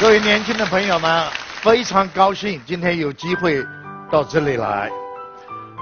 [0.00, 1.24] 各位年轻的朋友们，
[1.62, 3.64] 非常高兴今天有机会
[4.10, 4.90] 到这里来。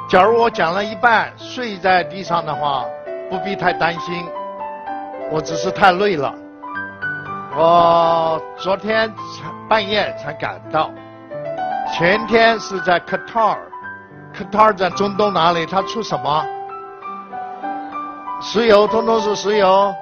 [0.06, 2.84] 假如我讲了一半睡在地上的话，
[3.30, 4.27] 不必太担心，
[5.30, 6.32] 我只是太累了。
[7.56, 10.90] 我昨天才半夜才赶到，
[11.90, 13.58] 前天是在卡塔尔，
[14.34, 15.64] 卡塔尔在中东哪里？
[15.64, 16.44] 它出什么？
[18.42, 19.92] 石油，通通是石油。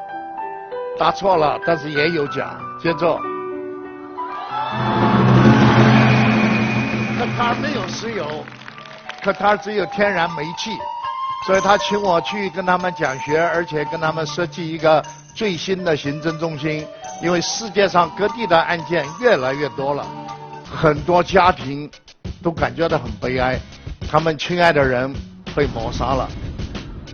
[0.98, 2.60] 答错了，但是也有奖。
[2.78, 3.18] 接着，
[7.42, 8.44] 他没有石油，
[9.22, 10.76] 可他只有天然煤气，
[11.46, 15.02] 所以他请我去跟他们讲学，而且跟他们设计一个
[15.34, 16.86] 最新的行政中心。
[17.22, 20.06] 因为世界上各地的案件越来越多了，
[20.70, 21.90] 很多家庭
[22.42, 23.58] 都感觉到很悲哀，
[24.10, 25.10] 他们亲爱的人
[25.54, 26.28] 被谋杀了，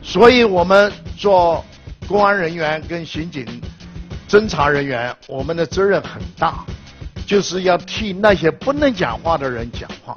[0.02, 1.64] 所以我们做
[2.08, 3.46] 公安人员跟刑警。
[4.28, 6.64] 侦查人员，我们的责任很大，
[7.26, 10.16] 就是要替那些不能讲话的人讲话。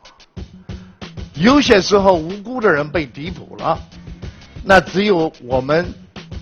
[1.34, 3.80] 有些时候无辜的人被逮捕了，
[4.64, 5.86] 那只有我们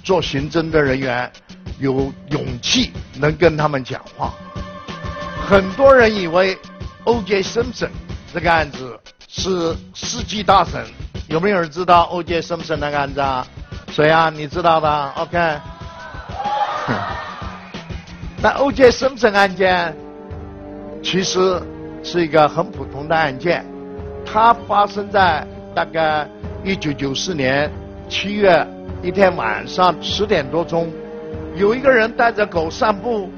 [0.04, 1.32] 做刑侦的人员
[1.80, 4.34] 有勇气能跟他们讲话。
[5.48, 6.58] 很多人以为
[7.06, 7.42] O.J.
[7.44, 7.90] Simpson
[8.34, 10.84] 这个案子是世纪大审，
[11.28, 12.42] 有没有人知道 O.J.
[12.42, 13.48] Simpson 那个案子啊？
[13.92, 14.30] 谁啊？
[14.30, 15.60] 你知道的？OK。
[18.42, 18.92] 那 O.J.
[18.92, 19.96] Simpson 案件
[21.02, 21.62] 其实
[22.04, 23.66] 是一个很普通的案件，
[24.26, 26.28] 它发生在大概
[26.64, 27.72] 一九九四年
[28.10, 28.66] 七月
[29.02, 30.90] 一天晚上十点多钟，
[31.56, 33.30] 有一个人带着狗散步，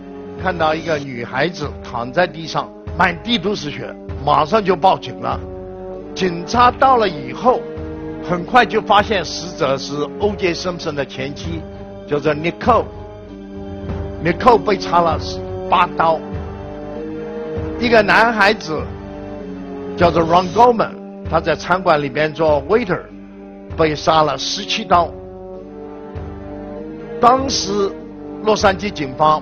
[0.42, 3.94] 看到一个女孩子躺在地上，满地都是血，
[4.26, 5.40] 马上就报警了。
[6.16, 7.62] 警察到了以后，
[8.28, 10.54] 很快就发现死者是 O.J.
[10.54, 11.62] 生的前妻，
[12.08, 12.86] 叫做 Nicole。
[14.22, 15.18] 尼寇被插了
[15.70, 16.20] 八刀，
[17.80, 18.82] 一个男孩子
[19.98, 20.92] 叫做 Ron Goldman，
[21.30, 23.02] 他在餐馆里边做 waiter，
[23.78, 25.10] 被杀了十七刀。
[27.22, 27.92] 当时
[28.44, 29.42] 洛杉矶警方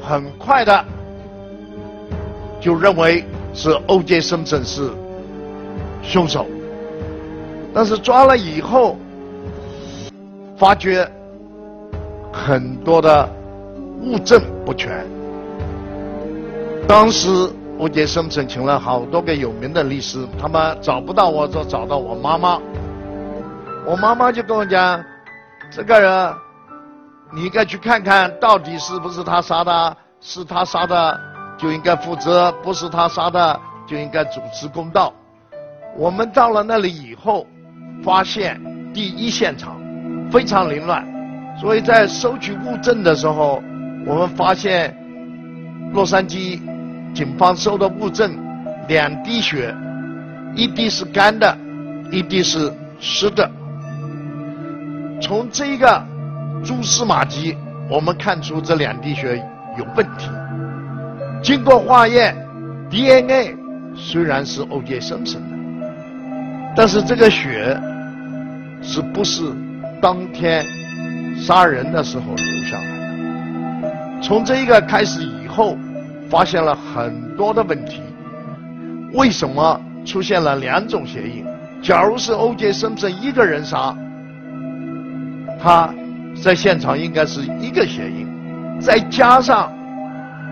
[0.00, 0.84] 很快的
[2.60, 3.24] 就认为
[3.54, 4.20] 是 O.J.
[4.20, 4.90] Simpson 是
[6.02, 6.46] 凶手，
[7.72, 8.96] 但是抓了以后，
[10.56, 11.08] 发觉
[12.32, 13.28] 很多的。
[14.04, 15.06] 物证不全。
[16.92, 17.30] 当时
[17.78, 22.60] 我杰生审请了好多个有名的律师，他们找不到我，就找到我妈妈。
[23.86, 25.02] 我妈妈就跟我讲
[25.72, 26.34] ：“这个人，
[27.34, 31.18] 你应该去看看到底是不是他杀的，是他杀的
[31.56, 35.10] 就应该负责，不是他杀的就应该主持公道。”
[35.96, 37.46] 我们到了那里以后，
[38.04, 38.60] 发现
[38.92, 39.80] 第一现场
[40.30, 41.02] 非常凌乱，
[41.58, 43.62] 所以在收取物证的时候。
[44.04, 44.94] 我们发现，
[45.94, 46.60] 洛杉矶
[47.14, 48.36] 警方收的物证，
[48.88, 49.74] 两滴血，
[50.54, 51.56] 一滴是干的，
[52.10, 53.50] 一滴是湿的。
[55.20, 56.02] 从这个
[56.64, 57.56] 蛛丝马迹，
[57.88, 59.36] 我们看出这两滴血
[59.78, 60.28] 有问题。
[61.42, 62.36] 经过化验
[62.90, 63.56] ，DNA
[63.94, 65.00] 虽然是 O.J.
[65.00, 65.56] 生成的，
[66.74, 67.78] 但是这个血
[68.80, 69.42] 是不是
[70.00, 70.64] 当天
[71.36, 74.20] 杀人的时候留下来？
[74.22, 75.76] 从这一个开始以后，
[76.32, 78.00] 发现了很多的问题。
[79.12, 81.44] 为什么出现了两种协议？
[81.82, 82.72] 假如是 O.J.
[82.72, 83.94] 生成一个人杀，
[85.62, 85.92] 他
[86.42, 88.26] 在现场应该是一个协议，
[88.80, 89.70] 再加上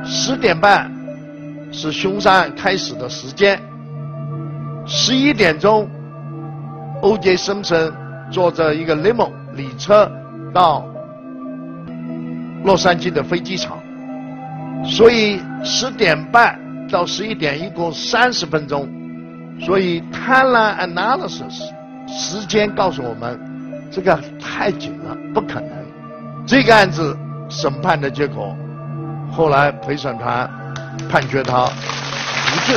[0.04, 0.92] 十点半
[1.72, 3.58] 是凶杀案开始的时间，
[4.84, 5.88] 十一点钟
[7.00, 7.38] ，O.J.
[7.38, 7.90] 生成
[8.30, 10.12] 坐着一个 limo 礼车
[10.52, 10.84] 到。
[12.62, 13.78] 洛杉矶的飞机场，
[14.84, 16.58] 所以十点半
[16.88, 18.88] 到十一点一共三十分钟，
[19.60, 21.62] 所以贪婪 analysis
[22.08, 23.40] 时间告诉我们，
[23.90, 25.70] 这个太紧了，不可能。
[26.46, 27.16] 这个案子
[27.48, 28.56] 审判的结果，
[29.32, 30.50] 后来陪审团
[31.08, 32.76] 判决他无罪。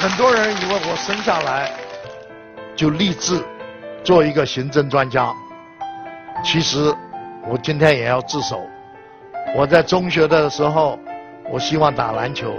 [0.00, 1.70] 很多人以为我生下来。
[2.76, 3.44] 就立志
[4.04, 5.34] 做一个刑侦专家。
[6.42, 6.94] 其实
[7.46, 8.60] 我今天也要自首。
[9.56, 10.98] 我在中学的时候，
[11.50, 12.54] 我希望打篮球，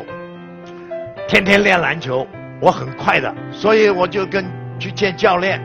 [1.27, 2.25] 天天练篮球，
[2.59, 4.45] 我很快的，所以我就跟
[4.79, 5.61] 去见教练。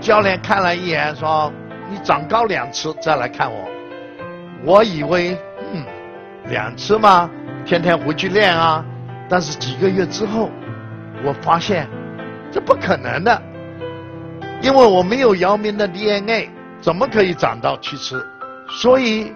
[0.00, 1.52] 教练看了一眼，说
[1.88, 3.68] ：“你长高两次再来看我。”
[4.64, 5.36] 我以为，
[5.72, 5.84] 嗯，
[6.46, 7.30] 两次嘛？
[7.64, 8.84] 天天回去练啊。
[9.28, 10.50] 但是几个月之后，
[11.24, 11.88] 我发现
[12.50, 13.42] 这不可能的。
[14.60, 16.50] 因为我没有姚明的 DNA，
[16.82, 18.20] 怎么可以长到七尺？
[18.68, 19.32] 所以，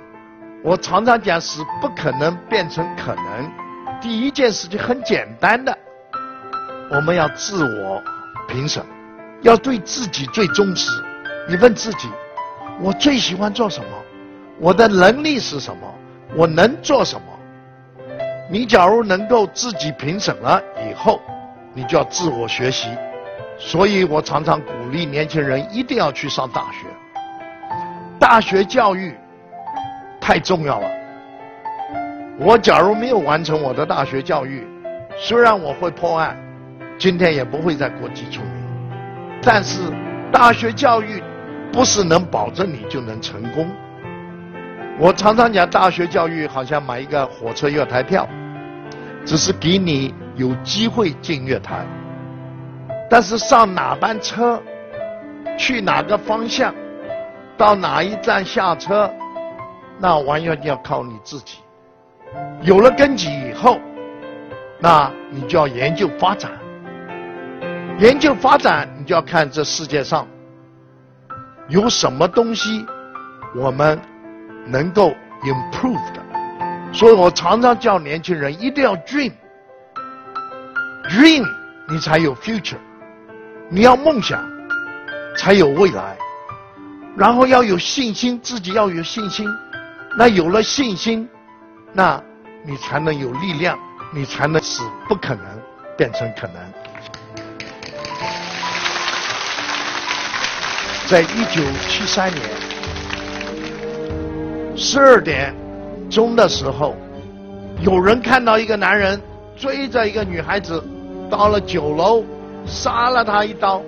[0.65, 3.53] 我常常讲，使不可能变成可能。
[4.01, 5.79] 第一件事情很简单的，
[6.91, 8.03] 我们要自我
[8.49, 8.85] 评审，
[9.43, 10.91] 要对自己最忠实。
[11.49, 12.09] 你问自己，
[12.81, 13.89] 我最喜欢做什么？
[14.59, 15.95] 我的能力是什么？
[16.35, 17.27] 我能做什么？
[18.51, 20.61] 你假如能够自己评审了
[20.91, 21.23] 以后，
[21.73, 22.89] 你就要自我学习。
[23.57, 26.87] 所以我常常鼓励年轻人一定要去上大学。
[28.19, 29.15] 大学教育
[30.21, 30.89] 太重要了。
[32.39, 34.67] 我假如没有完成我的大学教育，
[35.17, 36.37] 虽然我会破案，
[36.99, 38.51] 今天也不会在国际出名。
[39.43, 39.81] 但是
[40.33, 41.23] 大学教育
[41.73, 43.69] 不是能保证你就能成功。
[44.99, 48.27] 我常常讲，大学教育好像买一个火车月台票，
[49.25, 51.87] 只是给你有机会进月台，
[53.09, 54.61] 但是上哪班车，
[55.59, 56.75] 去哪个方向，
[57.57, 59.11] 到哪一站下车，
[59.99, 61.61] 那完全要靠你自己。
[62.63, 63.79] 有了根基以后，
[64.79, 66.51] 那你就要研究发展。
[67.99, 70.29] 研究发展，你就要看这世界上
[71.69, 72.85] 有什么东西，
[73.55, 73.99] 我们。
[74.69, 75.15] 能够
[75.45, 76.21] improve 的，
[76.93, 81.47] 所以我常常叫年轻人一定要 dream，dream
[81.89, 82.79] 你才有 future，
[83.69, 84.45] 你要梦想
[85.39, 86.19] 才有未来，
[87.17, 89.49] 然后要有信心，自己要有信心，
[90.19, 91.27] 那有了信心，
[91.93, 92.23] 那
[92.65, 93.79] 你才能有力量，
[94.13, 95.45] 你才能使不可能
[95.97, 96.57] 变成可能。
[101.09, 102.43] 在一九七三年。
[104.77, 105.55] 十二点
[106.11, 106.95] 钟的时候，
[107.81, 109.19] 有人看到一个男人
[109.57, 110.85] 追着一个女孩子，
[111.31, 112.23] 到了九楼，
[112.67, 113.81] 杀了她一刀，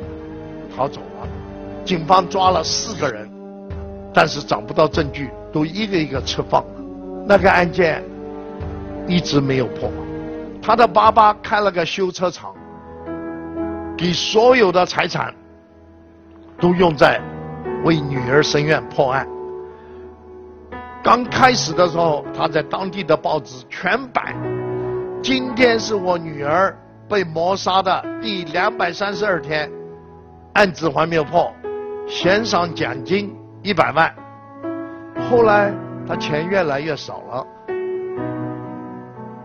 [0.75, 1.03] 逃走。
[1.89, 3.27] 警方抓了四个人，
[4.13, 6.71] 但是找不到证据，都一个一个释放了。
[7.27, 8.05] 那个案件
[9.07, 9.91] 一直没有破。
[10.61, 12.55] 他的爸爸开了个修车厂，
[13.97, 15.35] 给所有的财产
[16.61, 17.19] 都用在
[17.85, 19.27] 为女儿申冤破案。
[21.03, 24.37] 刚开始的时候，他在当地的报纸全版。
[25.23, 26.77] 今天是我女儿
[27.09, 29.71] 被谋杀的第两百三十二天，
[30.53, 31.51] 案子还没有破，
[32.09, 34.13] 悬赏奖金一百万。
[35.31, 35.73] 后来
[36.07, 37.47] 他钱越来越少了。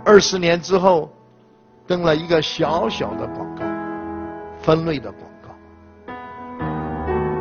[0.05, 1.11] 二十年之后，
[1.85, 3.63] 登了一个小小的广告，
[4.61, 5.49] 分类的广告。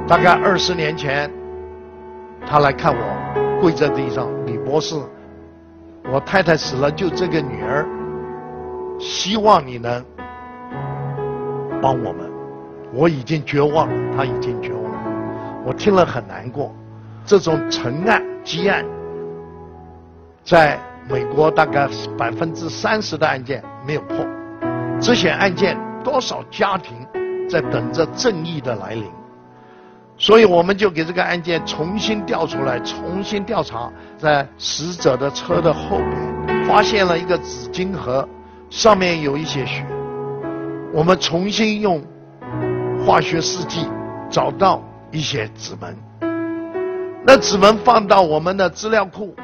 [0.07, 1.31] 大概二十年前，
[2.47, 3.23] 他来看我。
[3.61, 4.97] 跪在地上，李博士，
[6.13, 7.87] 我太太死了，就这个女儿，
[8.99, 10.05] 希望你能
[11.81, 12.29] 帮我们。
[12.93, 14.92] 我已经绝望了，他已经绝望，
[15.65, 16.75] 我听了很难过。
[17.25, 18.85] 这种沉案、积案，
[20.43, 20.79] 在
[21.09, 21.89] 美国大概
[22.19, 24.27] 百分之三十的案件没有破，
[25.01, 26.97] 这些案件多少家庭
[27.49, 29.05] 在等着正义的来临。
[30.19, 38.29] 所以我们就给这个案件重新调出来，重新调查，在死者的车的后面发现了一个纸巾盒，
[38.69, 39.85] 上面有一些血。
[40.93, 42.03] 我们重新用
[43.07, 43.89] 化学试剂
[44.29, 44.83] 找到
[45.13, 45.95] 一些指纹，
[47.25, 49.35] 那指纹放到我们的资料库，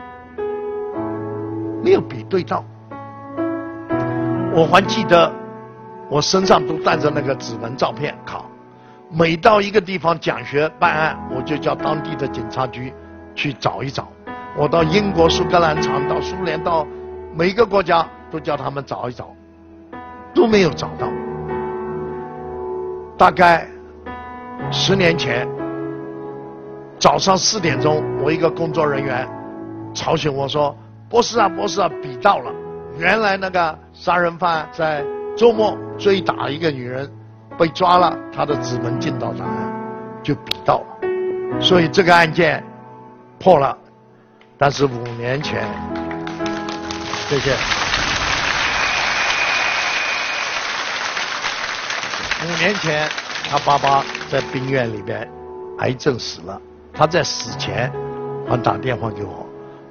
[1.85, 2.65] 没有比对到。
[4.55, 5.31] 我还记得，
[6.09, 8.43] 我身上都带着那个指纹照片卡。
[9.11, 12.93] 每到一个地方讲学办案，我就叫当地的警察局
[13.35, 14.09] 去找一找。
[14.57, 16.87] 我到英国苏格兰场，到苏联，到
[17.35, 19.35] 每一个国家都叫他们找一找，
[20.35, 21.09] 都没有找到。
[23.17, 23.69] 大概
[24.71, 25.49] 十年前
[26.99, 29.29] 早上四点钟，我一个工作人员
[29.95, 30.77] 吵醒我说
[31.09, 32.53] ：“博士啊，博士啊，笔到了！
[32.99, 35.05] 原来那个杀人犯在
[35.37, 37.11] 周末追打一个女人。”
[37.59, 39.73] 被抓了，他的指纹进到档案，
[40.23, 42.63] 就比到了，所以这个案件
[43.41, 43.77] 破了。
[44.57, 45.67] 但是五年前，
[47.29, 47.53] 谢谢。
[52.45, 53.09] 五年前，
[53.51, 55.29] 他爸爸在病院里边
[55.79, 56.61] 癌症死了，
[56.93, 57.93] 他在死前
[58.49, 59.47] 还打电话给我，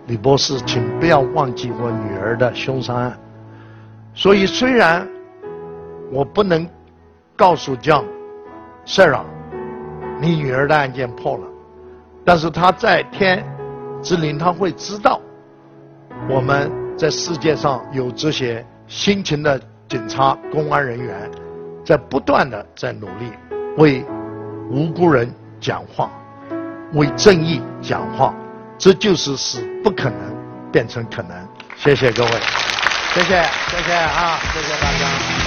[0.08, 3.20] 李博士，请不要忘记我女儿的凶杀案。
[4.13, 5.08] 所以虽然
[6.12, 6.67] 我不能。
[7.39, 8.03] 告诉江
[8.84, 9.15] ，Sir，
[10.20, 11.48] 你女儿的案件破了，
[12.25, 13.46] 但是他在天
[14.01, 15.22] 之灵，他会知道
[16.27, 21.29] 我们在世界上有这些辛勤的警察、公安人员，
[21.86, 23.32] 在不断的在努力
[23.77, 24.03] 为
[24.69, 26.09] 无辜人讲话，
[26.93, 28.33] 为正义讲话，
[28.77, 30.19] 这就是使不可能
[30.71, 31.47] 变成可能。
[31.77, 32.31] 谢谢各位，
[33.13, 33.27] 谢谢
[33.69, 35.46] 谢谢啊，谢谢大家。